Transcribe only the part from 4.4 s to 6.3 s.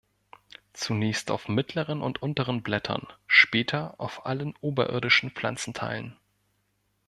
oberirdischen Pflanzenteilen.